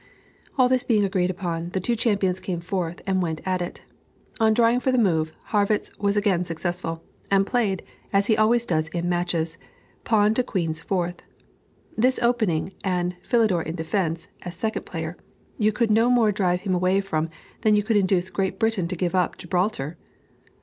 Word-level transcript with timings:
All 0.57 0.67
this 0.67 0.83
being 0.83 1.05
agreed 1.05 1.29
upon, 1.29 1.69
the 1.73 1.79
two 1.79 1.95
champions 1.95 2.39
came 2.39 2.59
forth, 2.59 3.03
and 3.05 3.21
went 3.21 3.39
at 3.45 3.61
it. 3.61 3.83
On 4.39 4.51
drawing 4.51 4.79
for 4.79 4.91
the 4.91 4.97
move, 4.97 5.31
Harrwitz 5.51 5.91
was 5.99 6.17
again 6.17 6.43
successful, 6.43 7.03
and 7.29 7.45
played, 7.45 7.83
as 8.11 8.25
he 8.25 8.35
always 8.35 8.65
does 8.65 8.87
in 8.87 9.07
matches, 9.07 9.59
pawn 10.03 10.33
to 10.33 10.41
queen's 10.41 10.81
fourth. 10.81 11.21
This 11.95 12.17
opening, 12.23 12.73
and 12.83 13.15
Philidor 13.21 13.61
in 13.61 13.75
defence, 13.75 14.27
as 14.41 14.55
second 14.55 14.87
player, 14.87 15.17
you 15.59 15.71
could 15.71 15.91
no 15.91 16.09
more 16.09 16.31
drive 16.31 16.61
him 16.61 16.73
away 16.73 16.99
from, 16.99 17.29
than 17.61 17.75
you 17.75 17.83
could 17.83 17.95
induce 17.95 18.31
Great 18.31 18.57
Britain 18.57 18.87
to 18.87 18.95
give 18.95 19.13
up 19.13 19.37
Gibraltar. 19.37 19.99